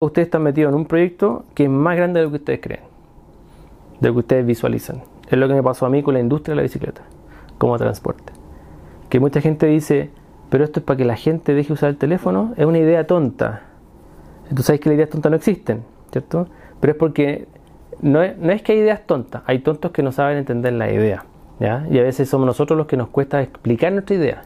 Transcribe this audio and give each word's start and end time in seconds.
Ustedes 0.00 0.28
están 0.28 0.44
metidos 0.44 0.70
en 0.70 0.76
un 0.76 0.84
proyecto 0.84 1.44
que 1.54 1.64
es 1.64 1.68
más 1.68 1.96
grande 1.96 2.20
de 2.20 2.26
lo 2.26 2.30
que 2.30 2.36
ustedes 2.36 2.60
creen, 2.60 2.82
de 3.98 4.06
lo 4.06 4.14
que 4.14 4.20
ustedes 4.20 4.46
visualizan. 4.46 5.02
Es 5.28 5.36
lo 5.36 5.48
que 5.48 5.54
me 5.54 5.62
pasó 5.64 5.86
a 5.86 5.90
mí 5.90 6.04
con 6.04 6.14
la 6.14 6.20
industria 6.20 6.52
de 6.52 6.56
la 6.58 6.62
bicicleta, 6.62 7.02
como 7.58 7.76
transporte. 7.78 8.32
Que 9.08 9.18
mucha 9.18 9.40
gente 9.40 9.66
dice, 9.66 10.10
pero 10.50 10.62
esto 10.62 10.78
es 10.78 10.86
para 10.86 10.98
que 10.98 11.04
la 11.04 11.16
gente 11.16 11.52
deje 11.52 11.72
usar 11.72 11.88
el 11.88 11.96
teléfono, 11.96 12.54
es 12.56 12.64
una 12.64 12.78
idea 12.78 13.08
tonta. 13.08 13.62
Tú 14.54 14.62
sabes 14.62 14.80
que 14.80 14.88
las 14.88 14.94
ideas 14.94 15.10
tontas 15.10 15.30
no 15.30 15.36
existen, 15.36 15.82
¿cierto? 16.12 16.46
Pero 16.78 16.92
es 16.92 16.96
porque 16.96 17.48
no 18.00 18.22
es, 18.22 18.38
no 18.38 18.52
es 18.52 18.62
que 18.62 18.74
hay 18.74 18.78
ideas 18.78 19.04
tontas, 19.04 19.42
hay 19.46 19.58
tontos 19.58 19.90
que 19.90 20.04
no 20.04 20.12
saben 20.12 20.38
entender 20.38 20.74
la 20.74 20.92
idea. 20.92 21.24
¿ya? 21.58 21.88
Y 21.90 21.98
a 21.98 22.04
veces 22.04 22.28
somos 22.28 22.46
nosotros 22.46 22.76
los 22.76 22.86
que 22.86 22.96
nos 22.96 23.08
cuesta 23.08 23.42
explicar 23.42 23.92
nuestra 23.92 24.14
idea, 24.14 24.42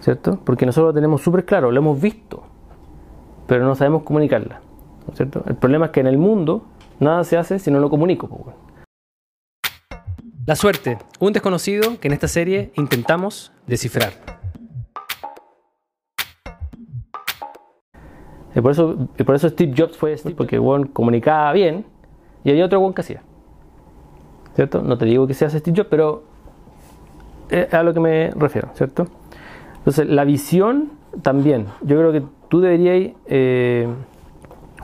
¿cierto? 0.00 0.38
Porque 0.42 0.64
nosotros 0.64 0.94
lo 0.94 0.94
tenemos 0.94 1.20
súper 1.20 1.44
claro, 1.44 1.70
lo 1.70 1.80
hemos 1.80 2.00
visto, 2.00 2.44
pero 3.48 3.64
no 3.64 3.74
sabemos 3.74 4.02
comunicarla, 4.02 4.60
¿cierto? 5.14 5.42
El 5.48 5.56
problema 5.56 5.86
es 5.86 5.92
que 5.92 6.00
en 6.00 6.06
el 6.06 6.18
mundo 6.18 6.66
nada 7.00 7.24
se 7.24 7.38
hace 7.38 7.58
si 7.58 7.70
no 7.70 7.80
lo 7.80 7.88
comunico. 7.90 8.28
Pues, 8.28 8.54
la 10.46 10.54
suerte, 10.54 10.98
un 11.18 11.32
desconocido 11.32 11.98
que 11.98 12.08
en 12.08 12.14
esta 12.14 12.28
serie 12.28 12.70
intentamos 12.76 13.50
descifrar. 13.66 14.12
Y 18.54 18.60
por 18.60 18.72
eso, 18.72 19.08
y 19.18 19.22
por 19.24 19.34
eso 19.34 19.48
Steve 19.48 19.72
Jobs 19.76 19.96
fue 19.96 20.16
Steve, 20.16 20.34
porque 20.34 20.58
bueno, 20.58 20.88
comunicaba 20.92 21.50
bien 21.52 21.86
y 22.44 22.50
hay 22.50 22.60
otro 22.60 22.80
buen 22.80 22.92
que 22.92 23.00
hacía. 23.00 23.22
¿Cierto? 24.56 24.82
No 24.82 24.98
te 24.98 25.06
digo 25.06 25.26
que 25.26 25.34
seas 25.34 25.54
Steve 25.54 25.76
Jobs, 25.76 25.88
pero 25.88 26.24
es 27.48 27.72
a 27.72 27.82
lo 27.82 27.94
que 27.94 28.00
me 28.00 28.30
refiero, 28.32 28.68
¿cierto? 28.74 29.06
Entonces, 29.78 30.06
la 30.06 30.24
visión 30.24 30.92
también. 31.22 31.66
Yo 31.80 31.96
creo 31.96 32.12
que 32.12 32.22
tú 32.48 32.60
deberías 32.60 33.14
eh, 33.26 33.88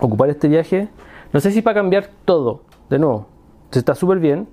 ocupar 0.00 0.30
este 0.30 0.48
viaje, 0.48 0.88
no 1.32 1.40
sé 1.40 1.50
si 1.50 1.62
para 1.62 1.74
cambiar 1.74 2.08
todo, 2.24 2.62
de 2.90 2.98
nuevo, 2.98 3.26
se 3.70 3.78
está 3.78 3.94
súper 3.94 4.18
bien, 4.18 4.46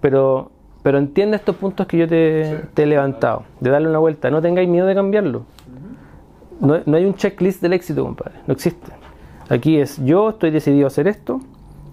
pero, 0.00 0.50
pero 0.82 0.98
entiende 0.98 1.36
estos 1.36 1.56
puntos 1.56 1.86
que 1.86 1.98
yo 1.98 2.08
te, 2.08 2.62
te, 2.74 2.82
he 2.82 2.86
levantado, 2.86 3.44
de 3.60 3.70
darle 3.70 3.88
una 3.88 3.98
vuelta, 3.98 4.30
no 4.30 4.42
tengáis 4.42 4.68
miedo 4.68 4.86
de 4.86 4.94
cambiarlo. 4.94 5.44
No, 6.58 6.80
no 6.86 6.96
hay 6.96 7.04
un 7.04 7.14
checklist 7.14 7.60
del 7.60 7.74
éxito, 7.74 8.02
compadre, 8.02 8.40
no 8.46 8.54
existe. 8.54 8.90
Aquí 9.48 9.78
es, 9.78 10.02
yo 10.04 10.30
estoy 10.30 10.50
decidido 10.50 10.86
a 10.86 10.88
hacer 10.88 11.06
esto 11.06 11.40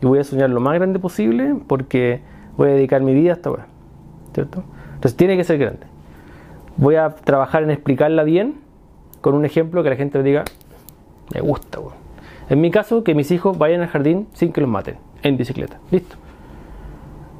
y 0.02 0.06
voy 0.06 0.19
a 0.19 0.23
soñar 0.23 0.50
lo 0.50 0.59
más 0.59 0.73
grande 0.75 1.00
posible 1.00 1.56
porque 1.67 2.22
voy 2.58 2.69
a 2.69 2.73
dedicar 2.73 3.02
mi 3.02 3.14
vida 3.14 3.31
a 3.31 3.34
esta 3.36 3.52
weá. 3.52 3.67
¿Cierto? 4.34 4.64
Entonces 4.95 5.16
tiene 5.16 5.38
que 5.38 5.44
ser 5.44 5.59
grande. 5.59 5.86
Voy 6.78 6.95
a 6.95 7.14
trabajar 7.14 7.64
en 7.64 7.69
explicarla 7.69 8.23
bien 8.23 8.62
con 9.23 9.35
un 9.35 9.45
ejemplo 9.45 9.83
que 9.83 9.89
la 9.89 9.95
gente 9.95 10.21
diga, 10.21 10.43
me 11.33 11.39
gusta. 11.39 11.79
En 12.49 12.59
mi 12.59 12.71
caso, 12.71 13.05
que 13.05 13.16
mis 13.16 13.31
hijos 13.31 13.57
vayan 13.57 13.79
al 13.79 13.88
jardín 13.88 14.27
sin 14.33 14.52
que 14.52 14.59
los 14.59 14.69
maten, 14.69 14.97
en 15.21 15.38
bicicleta. 15.38 15.79
Listo. 15.91 16.17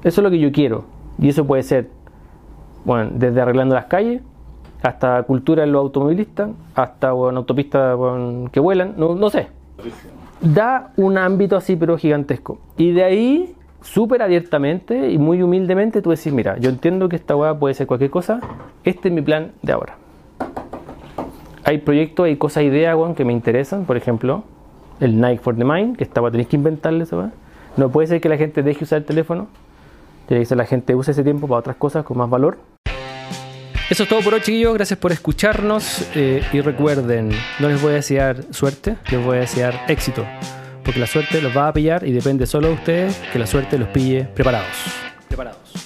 Eso 0.02 0.22
es 0.22 0.24
lo 0.24 0.32
que 0.32 0.40
yo 0.40 0.54
quiero. 0.54 0.86
Y 1.20 1.28
eso 1.28 1.46
puede 1.46 1.62
ser, 1.62 1.90
bueno, 2.86 3.12
desde 3.14 3.42
arreglando 3.42 3.76
las 3.76 3.86
calles, 3.86 4.22
hasta 4.82 5.22
cultura 5.24 5.66
en 5.66 5.74
los 5.74 5.82
automovilistas, 5.82 6.52
hasta 6.74 7.12
bueno, 7.12 7.40
autopistas 7.40 8.00
que 8.54 8.62
vuelan, 8.62 8.94
no, 8.96 9.14
no 9.16 9.30
sé. 9.30 9.48
Da 10.40 10.94
un 10.96 11.18
ámbito 11.18 11.58
así, 11.58 11.76
pero 11.76 11.98
gigantesco. 11.98 12.60
Y 12.78 12.94
de 12.94 13.04
ahí, 13.04 13.56
súper 13.82 14.22
abiertamente 14.22 15.12
y 15.12 15.18
muy 15.18 15.44
humildemente, 15.44 16.02
tú 16.02 16.12
decís, 16.12 16.32
mira, 16.32 16.58
yo 16.60 16.70
entiendo 16.70 17.10
que 17.10 17.18
esta 17.18 17.36
weá 17.36 17.60
puede 17.60 17.74
ser 17.74 17.88
cualquier 17.88 18.10
cosa, 18.10 18.40
este 18.86 19.10
es 19.10 19.14
mi 19.14 19.22
plan 19.22 19.52
de 19.62 19.74
ahora. 19.74 19.98
Hay 21.66 21.78
proyectos, 21.78 22.26
hay 22.26 22.36
cosas, 22.36 22.64
ideas, 22.64 22.96
weón, 22.96 23.16
que 23.16 23.24
me 23.24 23.32
interesan, 23.32 23.86
por 23.86 23.96
ejemplo, 23.96 24.44
el 25.00 25.20
Nike 25.20 25.40
for 25.42 25.56
the 25.56 25.64
Mind, 25.64 25.96
que 25.96 26.04
estaba 26.04 26.30
tenéis 26.30 26.50
que 26.50 26.58
inventarle 26.58 27.04
eso, 27.04 27.32
No 27.78 27.90
puede 27.90 28.08
ser 28.08 28.22
que 28.22 28.30
la 28.30 28.38
gente 28.38 28.64
deje 28.64 28.84
usar 28.84 29.00
el 29.00 29.06
teléfono, 29.06 29.48
tiene 30.28 30.42
que 30.42 30.46
ser 30.46 30.58
la 30.58 30.66
gente 30.66 30.94
use 30.96 31.12
ese 31.12 31.24
tiempo 31.24 31.48
para 31.48 31.60
otras 31.60 31.76
cosas 31.78 32.04
con 32.04 32.18
más 32.18 32.30
valor. 32.30 32.58
Eso 33.90 34.04
es 34.04 34.10
todo 34.10 34.22
por 34.22 34.34
hoy, 34.34 34.42
chiquillos. 34.42 34.74
Gracias 34.74 34.98
por 34.98 35.12
escucharnos. 35.12 36.10
Eh, 36.16 36.42
y 36.52 36.62
recuerden, 36.62 37.30
no 37.60 37.68
les 37.68 37.82
voy 37.82 37.92
a 37.92 37.96
desear 37.96 38.44
suerte, 38.52 38.96
les 39.12 39.24
voy 39.24 39.38
a 39.38 39.42
desear 39.42 39.86
éxito. 39.88 40.26
Porque 40.84 41.00
la 41.00 41.08
suerte 41.08 41.42
los 41.42 41.56
va 41.56 41.68
a 41.68 41.74
pillar 41.74 42.06
y 42.08 42.12
depende 42.12 42.46
solo 42.46 42.68
de 42.68 42.74
ustedes 42.74 43.22
que 43.32 43.40
la 43.40 43.46
suerte 43.46 43.78
los 43.78 43.90
pille 43.90 44.24
preparados. 44.34 44.68
Preparados. 45.28 45.83